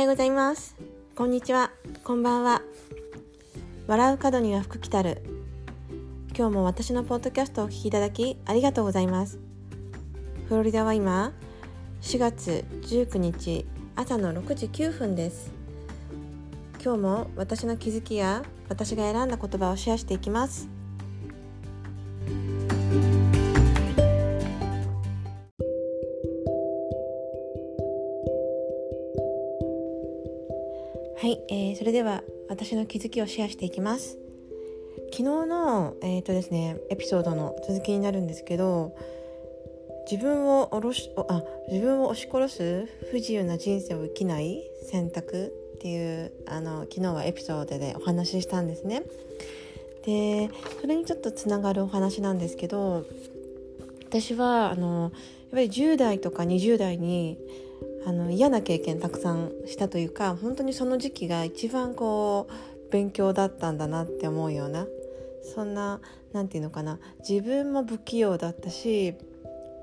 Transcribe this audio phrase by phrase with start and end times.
[0.00, 0.76] はようございます。
[1.14, 1.72] こんにちは。
[2.04, 2.62] こんばんは。
[3.86, 5.22] 笑う角には福来たる。
[6.34, 9.38] 今日も私のポッドキャストをお聞きいただきありがとうございます。
[10.48, 11.34] フロリダは今
[12.00, 15.52] 4月19日朝の6時9分です。
[16.82, 20.79] 今日も私の気づきや私が選んだ言葉をシェアしていきます。
[31.80, 34.18] それでは私の気づきをシェアしていきます
[35.12, 38.94] 昨日の、えーとですね、エピソードの続きになるんですけど
[40.10, 49.02] 自分をおろしあ自分を押し殺す不自由な人生を生きない選択っていうあの昨日はエピソードでお話ししたんですね。
[50.04, 50.50] で
[50.82, 53.06] それにちょっとつながるお話なんですけど
[54.06, 55.10] 私はあのやっ
[55.52, 57.38] ぱり10代とか20代に
[58.06, 64.86] あの嫌な経験たくさんしたというか本当にその時期が一番こう勉強だったんだなって思うような
[65.42, 66.00] そんな
[66.32, 66.98] 何て言うのかな
[67.28, 69.14] 自分も不器用だったし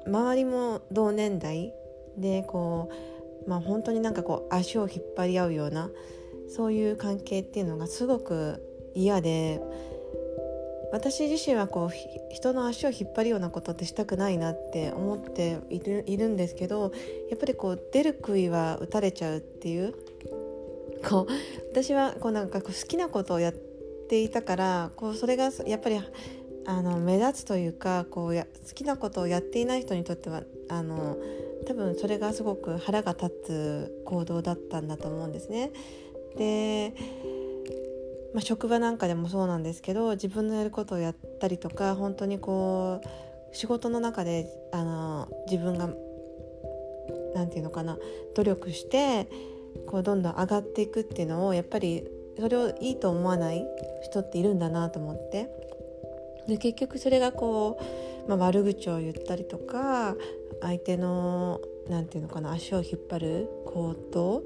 [0.06, 1.74] 周りも同年代
[2.18, 2.90] でこ
[3.46, 5.90] うまあ本当になんかこう足を引っ張り合うような
[6.50, 8.64] そういう関係っていうのがすごく
[8.96, 9.62] 嫌で
[10.92, 16.92] 私自身はこう人の足を引っ張るようなことってしたくないなって思っているいるんですけど
[17.30, 19.94] やっぱりこう出る杭は打たれちゃうっていう
[21.08, 21.32] こう
[21.72, 26.00] 私はこうなんかこう好きなことをやっていたからこうそれがやっぱり
[26.66, 31.18] あの目立つというかこうや好きなことをやっていない人にとってはあの
[31.66, 35.72] 多分それがすごく腹が立つ行動だったんだと思うんですね。
[36.38, 36.94] で
[38.34, 45.90] まあ、職場なんかでもそうなんですけど自分のやることをやったりとか本当にこう仕事の中であの自分が
[47.34, 47.98] 何て言うのかな
[48.36, 49.30] 努力して
[49.88, 52.04] こうどんどん上がっていくっていうのをやっぱり
[52.40, 53.66] それをいいと思わない
[54.04, 55.50] 人っているんだなと思って。
[56.48, 57.78] で結局それがこ
[58.26, 60.16] う、まあ、悪口を言ったりとか
[60.62, 61.60] 相手の
[61.90, 64.44] 何て言うのかな足を引っ張る行動。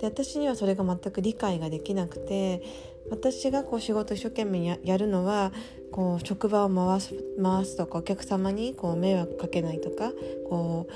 [0.00, 2.62] で私にはそれが全く理解ができなくて
[3.10, 5.52] 私がこう仕事一生懸命やるのは
[5.90, 10.12] こう職場を回す回すとかお客様にこう迷惑かけないとか
[10.48, 10.92] こう、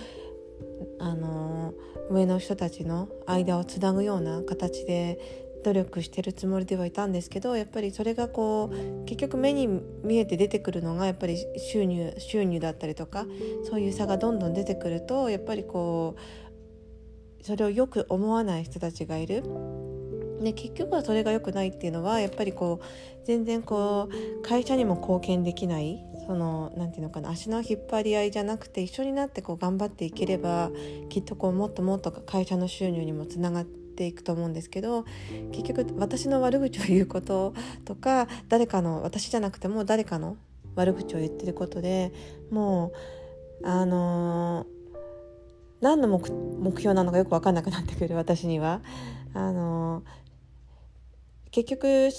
[1.02, 1.74] あの
[2.10, 5.18] 上の人たちの間をつなぐような形で
[5.64, 9.66] 努力してるつもりではいたんですけどやっぱりそれがこう結局目に
[10.02, 13.26] 見えて出てくるのがやっぱり収入収入だったりとか
[13.68, 19.42] そういう差がどんどん出てくるとやっぱりこうそれをよく思わない人たちがいる。
[20.44, 30.70] で結局はそれが良くないっていうのはやっぱりこう全然こう会社にも貢献できないその何て言うのかな足の引っ張り合いじゃなくて一緒になってこう頑張っていければ
[31.08, 35.04] きっとこうもっともっと会社の収入にもつながっていくと思うんですけど
[35.52, 40.36] 結局私の悪口を言うこととか誰かの私じゃなくても誰かの
[40.76, 42.12] 悪口を言ってることで
[42.50, 42.92] も
[43.62, 44.66] うあのー、
[45.80, 48.82] 何の目標なのかよく分かんなくなってくる私には。
[49.34, 50.04] あの
[51.54, 52.10] 結局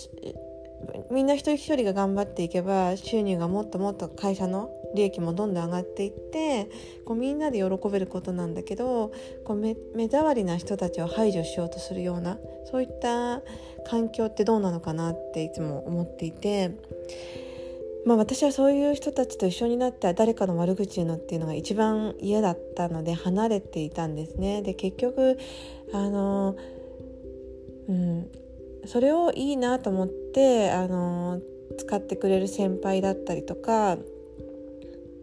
[1.12, 6.69] みんな一人一人が頑張っていけば収入がもっともっと会社の利益もどんどん上がっていって
[7.06, 9.12] こうみんなで喜べることなんだけど
[9.44, 9.75] こう目
[10.09, 12.38] 障りな人たちを排除しようとするような
[12.72, 13.41] そういった
[13.85, 16.72] 環境ってどうなのかなっていつも思っていて。
[18.06, 24.62] まあ、私はそういう人たちと一緒になって誰かの悪口言うのっていうのが一番嫌だったので離れていたんですね。
[24.62, 25.40] で結局
[25.91, 26.56] あの、
[27.90, 28.29] うん、
[28.88, 31.41] それをいいなと思ってあの
[31.78, 33.97] 使ってくれる先輩だったりとか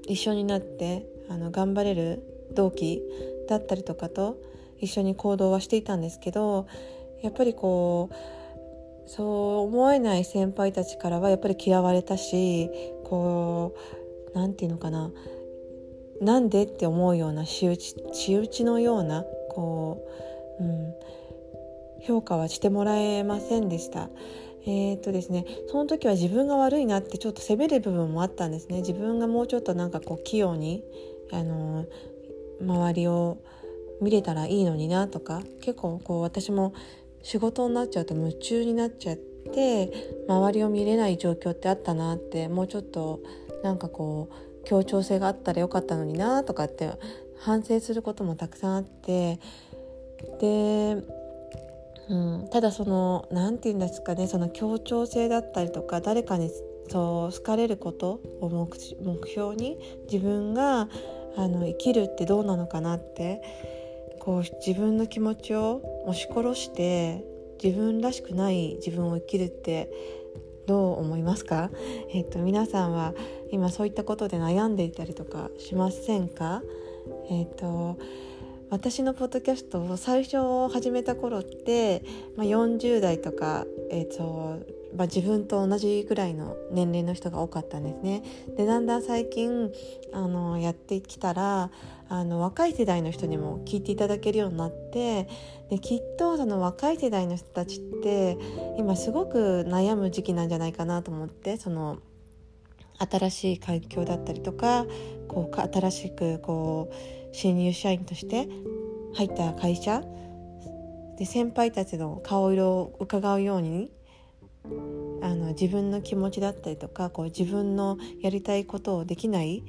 [0.07, 2.23] 一緒になってあの頑張れる
[2.55, 3.03] 同期
[3.49, 4.37] だったりとかと
[4.79, 6.67] 一緒に行動はしていたんですけど
[7.23, 12.69] やっぱりこうそう思えない先輩たちからはやっぱり嫌われたし
[13.05, 13.75] こ
[14.35, 15.11] う何て言うのかな
[16.21, 20.05] なんでって思うような仕打ち仕打ちのようなこ
[20.61, 20.95] う、うん、
[22.03, 24.11] 評価はしてもらえませんでした。
[24.65, 30.85] えー、っとですね、その時は自分が悪いなってちょっと責める部分もあったんですね自分がもうちょっとなんかこう器用に、
[31.33, 31.87] あの
[32.61, 33.39] 周りを
[34.01, 36.75] 見れたらいいのになとか結構こう私も
[37.23, 39.91] 仕事になっちゃうと夢中になっちゃって
[40.29, 43.21] 周りを見れない状況ってあったなってもうちょっと
[43.63, 46.91] なんかこう協調性があったらよかったのになとかって
[47.39, 49.39] 反省することもたくさんあって
[50.41, 50.97] で
[52.09, 56.51] うん、ただその何て言うんですかねその協調性だったりとか誰かに
[56.89, 59.79] そう好かれることを目標に
[60.11, 60.89] 自分が
[61.37, 63.41] あの生きるってどうなのかなって
[64.19, 67.25] こう自分の気持ちを押し殺して
[67.63, 69.91] 自分らしくない自分を生きるって
[70.67, 71.71] どう思いますか、
[72.13, 73.15] えっと、皆さんは
[73.51, 76.63] 今そういったことで悩んでいたりとかしませんか？
[77.31, 77.97] えっと
[78.73, 80.39] 私のポッドキャストを最初
[80.73, 82.03] 始めた頃って、
[82.39, 84.61] まあ、40代とか、えっと
[84.97, 88.23] まあ、自分と同じぐらいの年齢の人が多かったんですね。
[88.57, 89.71] でだんだん最近
[90.15, 91.71] あのやってきたら
[92.09, 95.29] あの若い世代の人にも聞いていただけるようになって
[95.69, 98.39] できっとその若い世代の人たちって
[98.79, 101.99] 今すごく悩む時期なんじゃないかなと思ってその
[102.99, 104.87] 新しい環境だったりとか
[105.29, 108.49] こう新しくこう新入社員として
[109.15, 110.03] 入った会社
[111.19, 113.91] で先輩たちの顔色を伺うように
[115.23, 119.63] あの自分の気持ちだったりとかこう自分のやりたいことをできない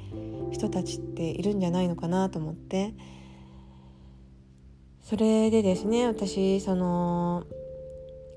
[0.52, 2.94] 人たちっているんじゃないのかなと思って
[5.02, 7.46] それでですね私その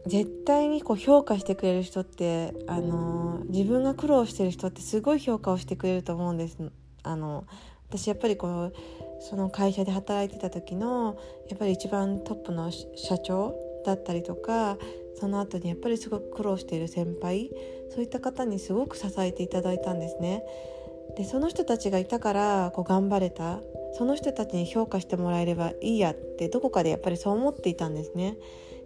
[0.07, 6.57] 絶対にこう評価してくれる人ってあの自分が苦労してる人ってすごい評価をしてくれると思うんです。
[7.03, 7.45] あの
[7.89, 8.75] 私やっぱりこう
[9.21, 11.17] その会社で働いてた時の
[11.49, 13.55] やっぱり一番トップの社長
[13.85, 14.79] だったりとか
[15.15, 17.51] その後にやっぱりすごく苦労している先輩
[17.91, 20.43] そういった方にすごく支えていただいたんですね。
[21.17, 23.61] でその人たちがいたからこう頑張れた
[23.97, 28.37] その人たちに評価してもらえればいいやってどこかでやっぱりそう思っていたんですね。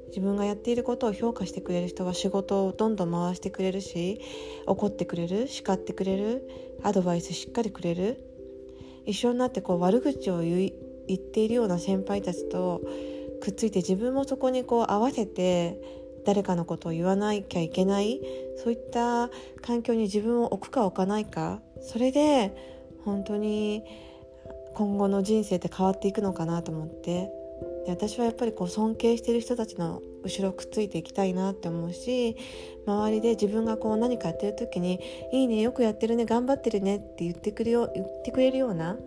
[0.09, 4.21] 自分がやっていることを評価してくれる人は仕事をどんどん回してくれるし
[4.67, 6.49] 怒ってくれる叱ってくれる
[6.83, 8.30] アドバイスしっかりくれる
[9.11, 10.73] 一緒になってこう悪口を言
[11.12, 12.81] っているような先輩たちと
[13.41, 15.81] くっついて自分もそこにこう合わせて
[16.25, 18.21] 誰かのことを言わなきゃいけない
[18.62, 19.29] そういった
[19.62, 21.61] 環境に自分を置くか置かないか。
[21.83, 22.55] それで
[23.05, 23.83] 本当に
[24.75, 27.40] 今後の人生って変わっていくのかなと思って。
[27.87, 32.37] で私はやっぱりこう尊敬してる人たちの後ろくっついていきたいなって思うし
[32.87, 35.00] 周りで自分がこう何かやってる時に
[35.32, 38.99] 「いいねよくやってるね頑張ってるね」って言ってくれよ言ってくれるような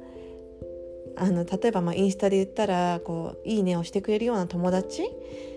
[1.15, 5.03] あの例えばまインスタで言ったらこう「いいね」をしてくれるような友達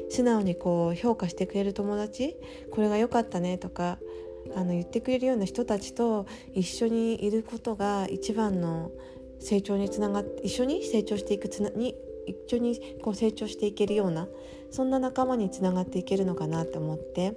[0.09, 2.37] 素直にこう評価してくれる友達
[2.71, 3.99] これが良かったねとか
[4.55, 8.93] あの言ってくれるような人たちと一緒にいることが一番の
[9.41, 11.97] 成長につながって一緒に成長していくつなに
[12.27, 14.29] 一緒にこう成長していけるような
[14.71, 17.37] そんな仲間につながっていけるのかなって思って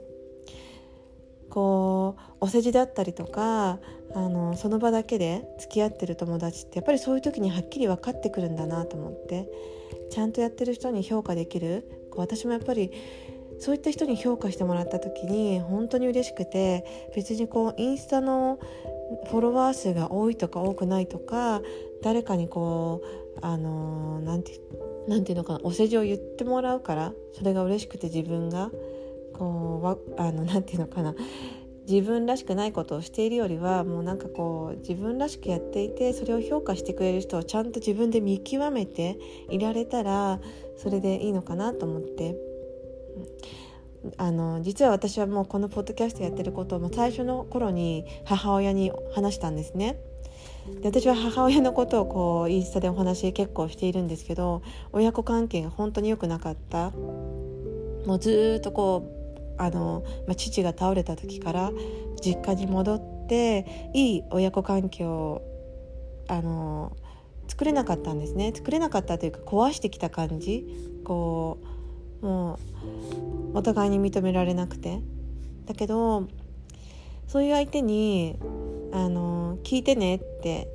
[1.49, 3.79] こうお世辞だったりとか
[4.13, 9.47] あのその場だけで付き合ってる友達ってやっぱりそういう時にはっきり分かってくるんだなと思って
[10.11, 12.91] ちゃんとやってる人に評価できるこう私もやっぱり
[13.59, 16.85] そういった人に評価してもらった時に本当に嬉しくて
[17.15, 18.59] 別にこうインスタの
[19.29, 21.61] フォロワー数が多いとか多くないとか
[22.01, 24.59] 誰かにこうあのなんて
[25.07, 28.71] なんていうのかなお世辞を言ってもらうからそれが嬉しくて自分が
[29.33, 31.15] こうあのなんていうのかな
[31.89, 39.17] 自分らしくないことをしているよりはもうなんかこう自分らしくやっていてそれを評価してくれる人をちゃんと自分で見極めて
[39.49, 40.39] いられたら
[40.77, 42.35] それでいいのかなと思って。
[44.15, 49.99] あの実は私はもうこのポッドキャストやってることをも最初の頃に母親に話したんですね。
[50.81, 54.61] で私は母親のことをこうインスタでお話結構しているんですけど
[54.91, 56.91] 親子関係が本当に良くなかった。
[58.05, 59.11] もうずっとこ
[59.57, 61.71] うあの、まあ、父が倒れた時から
[62.21, 65.41] 実家に戻っていい親子関係を
[66.27, 66.95] あの
[67.47, 68.53] 作れなかったんですね。
[68.55, 70.65] 作れなかったというか壊してきた感じ。
[71.03, 71.57] こ
[72.21, 72.59] うも
[73.53, 75.01] うお互いに認められなくて。
[75.65, 76.27] だけど
[77.27, 78.37] そういう相手に
[78.91, 80.67] あの聞いてねって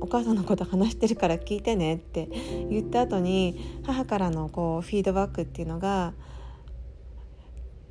[0.00, 2.28] お母さんのこと話してるから聞いてねって
[2.70, 6.14] 言った後に母からのこうフィードバックっていうのが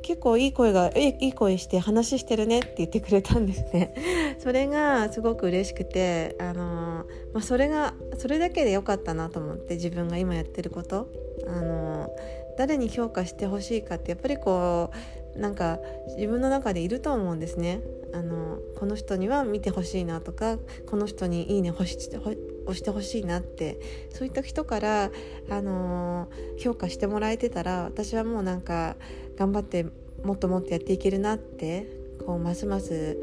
[0.03, 3.93] 結構いい声がいい声して話してるねって言ってくれたんですね。
[4.37, 11.07] それがすごく嬉しくてあの、まあ、それがそれだけで良かったなと思って自分が今やってること。
[11.47, 12.09] あの
[12.57, 14.95] 誰に評価してほしいかってやっぱりこう
[15.37, 15.79] なんか
[16.17, 17.81] 自分の中でいると思うんですね。
[18.13, 20.57] あのこの人には見てほしいなとか
[20.89, 22.35] この人に「いいね」押して押
[22.73, 23.79] してほしいなって
[24.11, 25.11] そういった人から、
[25.49, 26.27] あの
[26.57, 28.95] 評価してもらえてたら私はもうなんか
[29.37, 29.85] 頑張って
[30.23, 31.87] もっともっとやっていけるなって
[32.25, 33.17] こうますます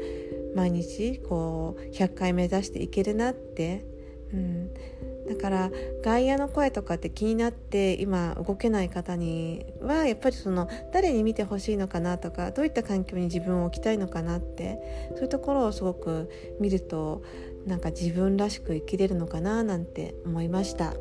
[0.55, 3.85] 毎日こう100回目指していけるなって、
[4.33, 4.69] うん、
[5.27, 5.71] だから
[6.03, 16.29] 外野の声とかって気になって今動けない方にはやっぱりその誰に見てほしいのかなとかどういった環境に自分を置きたいのかなってそういうところをすごく
[16.59, 17.23] 見ると
[17.65, 20.93] なんか自分らしく生きれるのかななんて思いました。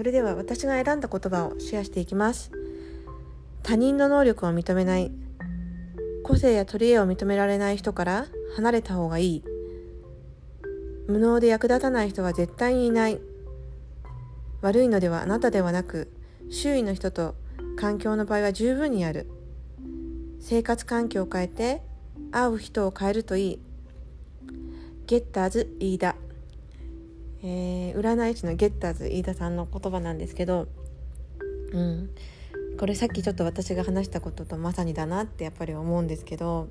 [0.00, 2.50] それでは私が選んだ言葉をシェアしていきます。
[3.62, 5.12] 他人の能力を認めない。
[6.24, 8.26] 個性や取り柄を認められない人から
[8.56, 9.44] 離れた方がいい。
[11.06, 13.20] 無能で役立たない人は絶対にいない。
[14.62, 16.10] 悪いのではあなたではなく
[16.48, 17.34] 周囲の人と
[17.76, 19.30] 環境の場合は十分にある。
[20.40, 21.82] 生活環境を変えて
[22.32, 23.60] 会う人を変えるといい。
[25.06, 26.16] ゲッターズ飯田、
[27.42, 30.68] えー、占い師のゲッターズ飯田さんの言葉なんですけど、
[31.72, 32.10] うん、
[32.78, 36.68] これさっきちょっと私が話したこととまさにだなってやっぱり思うんですけど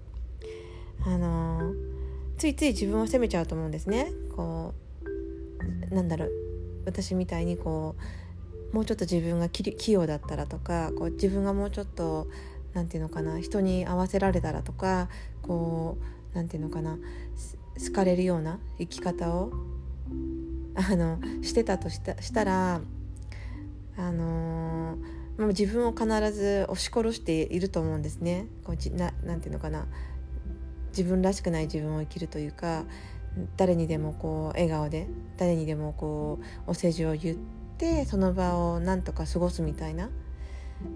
[1.05, 1.73] あのー、
[2.37, 4.11] ついつい自分を責めちゃうと思うんですね。
[4.35, 4.73] こ
[5.91, 6.31] うなんだろう。
[6.85, 7.95] 私みたいにこ
[8.71, 12.27] うもうちょっと自分が器用だったらとかこう自分がもうちょっと
[12.73, 15.09] 何て言うのかな人に合わせられたらとか
[15.41, 16.97] こう何て言うのかな
[17.87, 19.51] 好かれるような生き方を
[20.75, 22.81] あのしてたとしたしたら
[23.97, 28.47] あのー、自分を必ず押し殺していると思うんですね。
[28.63, 29.87] こうなんていうのかな
[30.89, 32.85] 自分らしくない自分を生きるというか
[33.57, 35.07] 誰にでもこう笑顔で
[35.37, 37.37] 誰にでもこうお世辞を言っ
[37.77, 40.09] てその場をなんとか過ごすみたいな。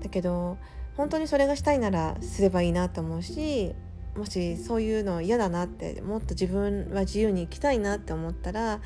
[0.01, 0.57] だけど
[0.95, 3.75] 本当にそれがしたいならすればいいなと思うし
[4.15, 8.79] もしそういうの嫌だなってもっと自分は自由に生きたいなって思ったらや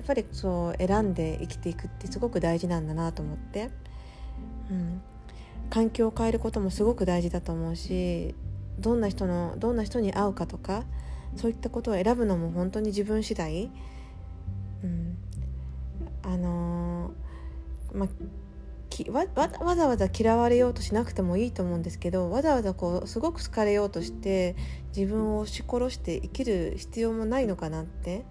[0.00, 3.70] っぱりそう選んで生きていくってすごく大事なんだなと思って、
[4.70, 5.02] うん、
[5.68, 8.34] 環境を変えることもすごく大事だと思うし
[8.78, 10.84] どんな人のどんな人に会うかとか
[11.36, 13.70] そういったことを選ぶのも本当に自分次第、
[14.82, 15.18] うん、
[16.22, 18.08] あのー、まあ
[19.08, 24.56] わわざわざ嫌われようとしなくてもいいと思うんですけどわざわざこうすごく好かれようとして
[24.96, 28.24] 自分を押し殺して生きる必要もないのかなって、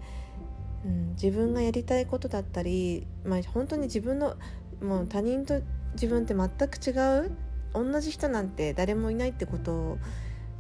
[0.86, 4.36] うん、自分がやりたいことだったり、まあ、本当に自分の
[4.82, 5.62] もう他人と
[5.94, 6.92] 自分って全く違
[7.26, 7.32] う
[7.74, 9.98] 同じ人なんて誰もいないってこと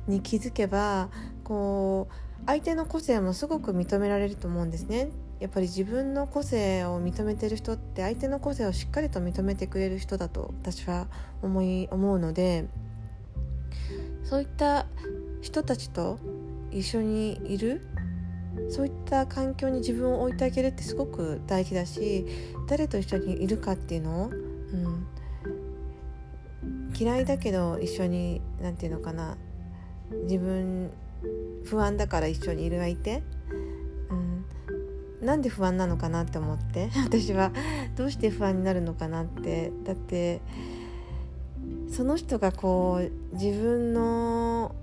[0.07, 1.09] に気づけば
[1.43, 2.13] こう
[2.45, 5.09] 相手の個性もすごく認められると思うんですね。
[5.39, 11.07] やっぱり自分の個性を認めてる人って相手の個性をしっかりと認めてくれる人だと私は
[11.41, 12.65] 思い思うので
[14.23, 14.85] そういった
[15.41, 16.19] 人たちと
[16.71, 17.81] 一緒にいる
[18.69, 22.25] そういった環境に自分を置いてあげるってすごく大事だし
[22.67, 25.07] 誰と一緒にいるかっていうのを、うん、
[26.93, 29.37] 嫌いだけど一緒に何て言うのかな
[30.23, 30.91] 自分
[31.63, 33.23] 不安だから一緒にいる相手
[35.29, 37.51] なんで不安なのかなって思って 私は
[37.95, 40.41] どうして不安になるのかなってだって
[41.87, 44.73] その人がこう自分の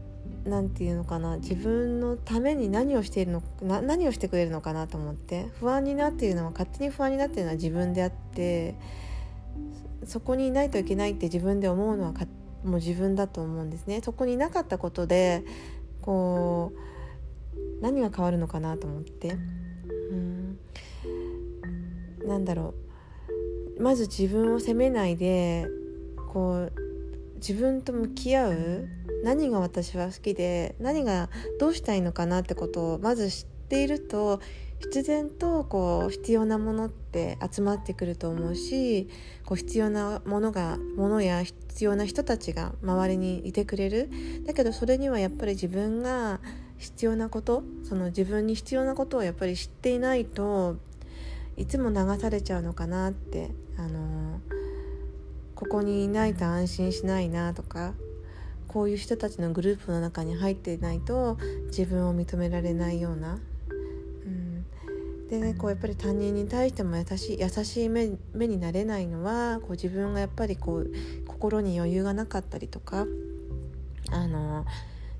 [0.45, 8.77] 何て言うのかな自分のために何をしているのな何をしてくれるのかなと思って不安になっているのは勝手に不安になっているのは自分であって
[10.05, 12.13] そこにいないといけないって自分で思うのは
[12.63, 14.01] もう自分だと思うんですね。
[14.01, 15.43] そこにいなかったことで
[16.03, 19.37] こう何が変わるのかなと思って。
[22.27, 22.75] なんだろ
[23.79, 23.83] う。
[23.83, 25.67] まず自分を責めないで
[26.33, 26.73] こう
[27.37, 28.89] 自分と向き合う。
[29.25, 34.41] 何が私は好きで何がどうしたいのかなってことをまず知っていると
[34.79, 39.09] 必然とこう必要なものって集まってくると思うし
[39.45, 44.11] こう必要なものがものや必要な人たちが周りにいてくれる。
[44.47, 46.41] だけどそれにはやっぱり自分が
[46.79, 50.77] 必要なことその自分に必要なことをやっぱり知っていないと
[51.57, 54.41] いつも流されちゃうのかなってあの
[55.55, 57.95] ここにいないと安心しないなとか
[58.69, 63.39] こういう人たちのグループの中に入っていないと自分を認められないような、
[63.71, 70.93] うん、でねこうやっぱり他人に対しても優しい優しい目目になれないのはこう自分がやっぱりこう
[71.27, 73.07] 心に余裕がなかったりとか
[74.11, 74.67] あの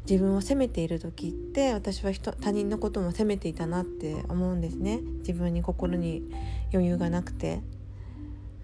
[0.09, 5.01] 自分を責めている時って私は人他人のことも責めていたなって思うんですね。
[5.19, 6.23] 自分に心に
[6.73, 7.61] 余裕がなくて、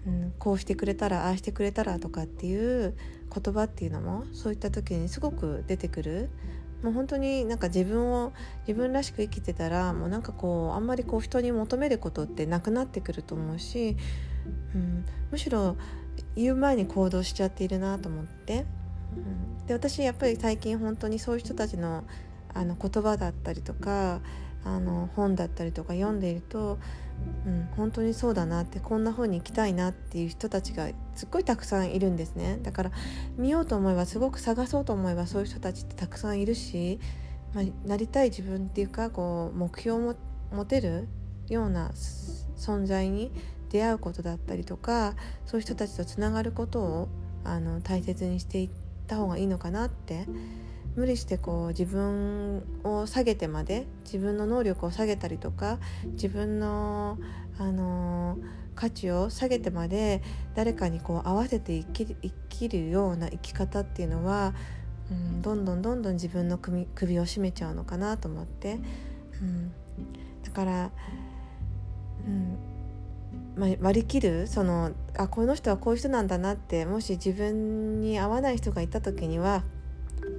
[0.07, 2.95] うん、こうしてくれたらああしてくれたらとかっていう
[3.33, 6.29] 言葉っていうのもそういった時にすごく出てくる。
[6.81, 8.33] もう本当になんか自分を
[8.67, 13.95] 自分らしく生きてたらもうなんかこうあんまりこう人に求めることってなくなってくると思うし、
[14.75, 15.77] うん、むしろ
[16.35, 18.65] 言う前に行動しちゃっているなと思って。
[19.67, 22.03] で私やっぱり最近本当にそういう人たちの
[22.53, 24.21] あの言葉だったりとか
[24.63, 26.77] あの本だったりとか読んでいると、
[27.45, 32.59] うん、本当にそうだなってこんな風に生きたいなっていう人たちがすっごいたくさんいるんですね。
[32.61, 32.91] だから
[33.37, 36.99] 見ようと思えばすごく探そうと思えばそういう人たちってたくさんいるし、
[37.53, 40.15] まあ、なりたい自分っていうかこう目標を
[40.51, 41.07] 持てる
[41.49, 41.89] ような
[42.55, 43.31] 存在に
[43.69, 45.15] 出会うことだったりとか
[45.45, 47.09] そういう人たちとつながることを
[47.43, 50.25] あの大切にしていってた方がいいのかなって。
[50.95, 55.79] 無理してこう自分を下げてまで自分の能力を下げたりとか
[56.11, 57.17] 自分の、
[57.57, 58.37] あの
[58.75, 60.21] 価値を下げてまで
[60.55, 64.53] 誰かにこう合わせて生き生きるような生き方っていうのは、
[65.11, 68.79] うん、どんどんどんどん自分の首首を絞めちゃうのかなと思って、
[69.41, 69.71] うん、
[70.43, 70.91] だから、
[72.27, 72.72] うん。
[73.55, 79.63] ま割り切るそのあこの人はこういう人なんだなってもし自分に合わない人がいた時には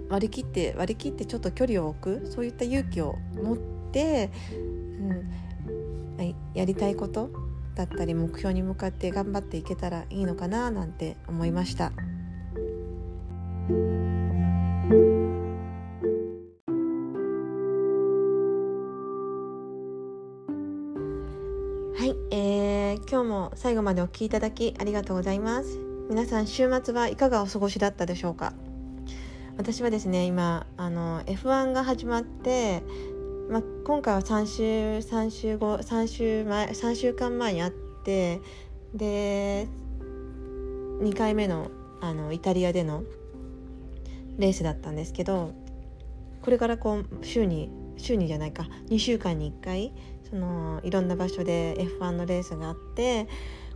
[0.08, 3.56] 割り切って割り切ってちょっと距離を置くそういった勇気を持っ
[3.92, 4.30] て、
[6.18, 7.30] うん、やりたいこと
[7.74, 11.92] だったり目標に向かって頑張っていけたらいいのかななんて思いました。
[23.56, 25.78] 最後までお聴きいただきありがとうございます。
[26.08, 28.52] 皆さん週末はいかがお過ごしだったでしょうか？
[29.56, 32.82] 私はですね今あの F1 が始まって、
[33.48, 34.64] まあ、今回は3週
[35.06, 38.40] 3週後3週前3週間前にあって
[38.94, 39.68] で
[41.00, 41.70] 2回目の
[42.00, 43.04] あのイタリアでの
[44.36, 45.52] レースだったんですけど
[46.42, 49.92] これからこう週に週にじゃないか2週間に1回
[50.28, 53.28] そのいろんな場所で F1 のレースがあって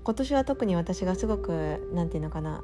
[0.02, 2.62] 今年は特に私がすごく何て言うのかな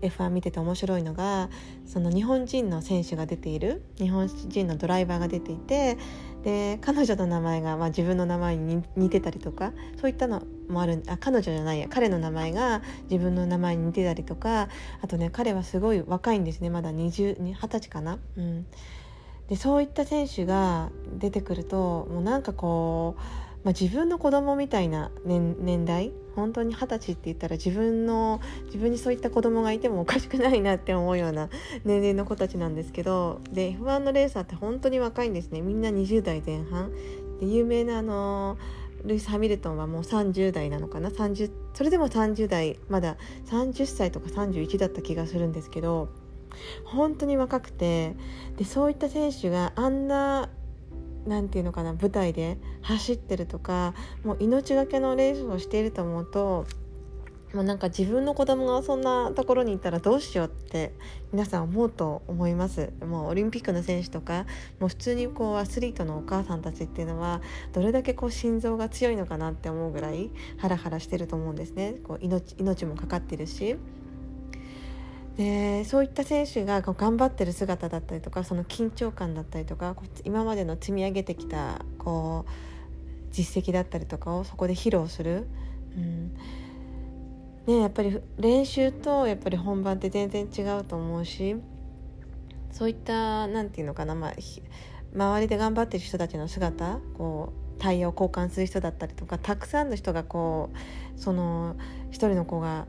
[0.00, 1.48] F1 見てて面白いのが
[1.86, 5.98] その日本人の選手が出ている日本人のドライバーが出ていて
[6.42, 14.68] で彼女の名前が、まあ、自分の名前に似てたりとかそういったのもあるあ彼女じゃないや彼の名前が自分の名前に似てたりとか
[15.00, 18.18] あとね彼はすごい若いんですねまだ20 20歳かな？
[18.36, 18.66] うん
[19.48, 23.20] でそういった選手が出てくるともうなんかこう、
[23.64, 31.48] まあ、自分の子供みたいな年年代本当に二十歳って言ったら自分の自分にそういった子供がいてもおかしくないなって思うような
[31.84, 35.60] 年齢の子たちなんですけどで F1 のレーサーって本当に若いんですね。
[35.60, 36.92] みんな20代前半。
[37.40, 38.56] で有名なあの
[39.04, 41.10] ルイス・ハミルトンはもう30代なのかな。
[41.10, 46.08] 30それでも30代まだ30歳とか31だった気がするんですけど
[46.84, 48.14] 本当に若くて
[48.56, 50.48] でそういった選手があんな
[51.26, 56.66] 何て言うのかな舞台で走ってるとかもう命がけのレースをしていると思うと
[57.54, 60.92] もうなんか自分の子供がそんなところにいたらどうしようって
[61.32, 62.92] 皆さん思うと思います。
[63.00, 64.44] もうオリンピックの選手とか
[64.80, 67.40] もう普通にこうアスリートのお母さんたちっていうのは
[67.72, 71.94] どれだけこう心臓が強いのかなって思うぐらいハラハラしてると思うんですね。
[72.02, 73.76] こう命命もかかってるし。
[75.36, 82.50] でそういった選手がこう頑張ってる姿だったりとかその緊張感だったりとか今までの積み上げてきたこう
[83.32, 85.48] 実績だったりとかをそこで披露する、
[85.96, 86.36] うん。
[87.66, 91.56] ね、やっぱり練習とやっぱり本番って全然違うと思うし
[92.70, 94.32] そういった何て言うのかな、まあ、
[95.14, 101.76] 周りで頑張ってる人たちの姿こうタイヤを交換する人だったりとかたくさんの人がこうその
[102.10, 102.86] 一人の子が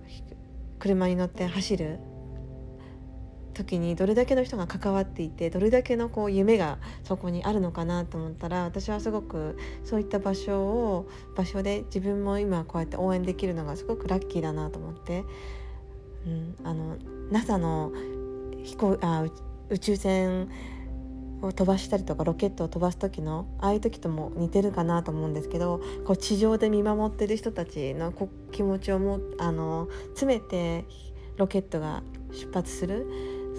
[0.77, 1.99] 車に乗って走る。
[3.55, 15.23] 時にどれだけの人が関わっていてどれだけのこう夢がそこにあるのかなと思ったら私はすごくそういった場所を場所で自分も今こうやって応援できるのがすごくラッキーだなと思って、
[16.27, 16.97] うん、あの
[17.31, 17.91] NASA の
[18.63, 19.25] 飛行あ
[19.69, 20.47] 宇宙船
[21.41, 28.13] を飛ばしたりとかロケットを飛ばす時のああいう時とも似てるかなと思うんですけどこう地上で見守ってる人たちの
[28.51, 30.85] 気持ちをもあの詰めて
[31.37, 33.05] ロケットが出発する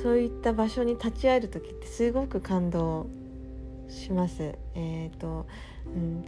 [0.03, 3.07] そういった場所に立ち会える時ってすごく感動
[3.89, 4.55] します。
[4.75, 5.47] えーと
[5.87, 6.25] うん。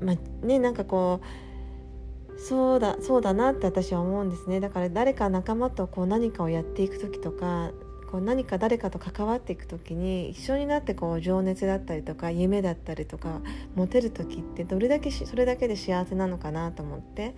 [0.00, 4.60] まあね、なんかこうそうだそうだなって私は思うんですね。
[4.60, 7.70] だから誰か仲間とこう何かをやっていく時とか
[8.10, 13.40] こう何か誰かと関わっていく時に一緒になってこう情熱だったりとか夢だったりとか
[13.74, 17.34] 持てる時ってどれだけそれだけで幸せなのかなと思って。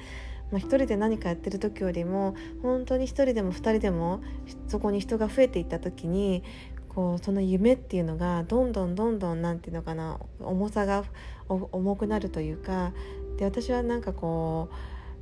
[0.50, 4.20] まあ、一人で何かやってる時よりも本当に一人でも二人でも
[4.66, 6.42] そこに人が増えていった時に
[6.88, 11.04] こうその夢っていうのがどんどんどんどん何て言うのかな重さが
[11.48, 12.92] 重くなるというか
[13.36, 14.68] で私はなんかこ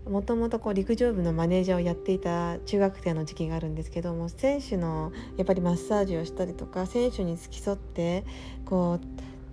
[0.07, 8.25] うもともと陸上部のマネージャーをやっていた中学生の時期があるんですけども選手のやっぱりマッサージをしたりとか選手に付き添って
[8.65, 9.01] こ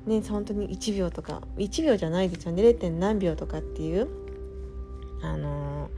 [0.06, 2.92] うね本当に1秒とか1秒じゃないですよね 0.
[2.92, 4.23] 何秒とかっていう
[5.24, 5.90] あの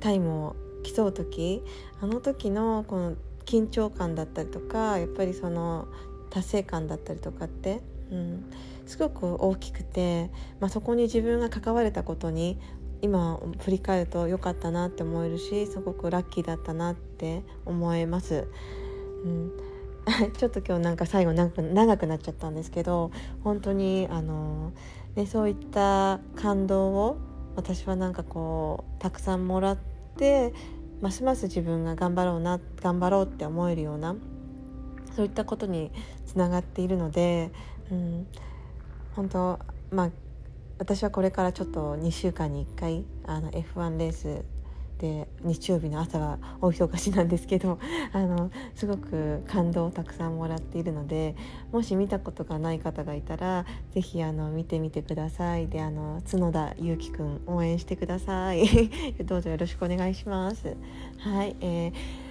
[0.00, 1.62] タイムを競う時
[2.00, 5.86] あの時のこの緊張感だったりとかやっぱりその
[6.30, 8.52] 達成感だったりとかって、うん、
[8.86, 12.58] すごく大きくて、まあ、そこに自分が関われたことに
[13.02, 18.48] 今振り返ると良かったなって思えるしすごくラッキーだったなって思えます。
[19.24, 19.52] うん
[20.38, 23.10] ちょっと今日なんか最後長く長くなっちゃったんですけど
[23.42, 24.72] 本当にあの、
[25.16, 27.16] ね、そういった感動を
[27.56, 29.78] 私はなんかこうたくさんもらっ
[30.16, 30.52] て
[31.00, 34.14] ますます自分が頑張ろうな頑張ろうって思えるような
[35.14, 35.90] そういったことに
[36.26, 37.50] つながっているので、
[37.90, 38.26] うん、
[39.14, 39.58] 本当
[39.90, 40.10] まあ
[40.78, 44.44] 私はこれからちょっと2週間に1回あの F1 レース
[44.98, 47.78] で日曜日の朝は大忙しなんですけど
[48.12, 51.36] あのすごく感動をたくさんもらっているので
[51.70, 58.64] もし見たことがない方がいたら是非あの見てみてくださいであの角田裕樹くん応援してください
[59.24, 60.76] どうぞよろしくお願いします
[61.18, 62.26] はい、えー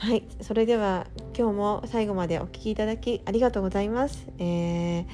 [0.00, 1.06] はい、それでは
[1.36, 4.28] 今日も最後までお聴きいただきありがとうございます。
[4.38, 5.04] えー、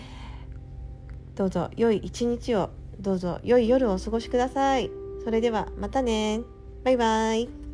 [1.35, 5.06] どうぞ良い一日を、どうぞ良い夜をお過ごしください。
[5.27, 6.43] それではまたね。
[6.85, 7.66] バイバイ。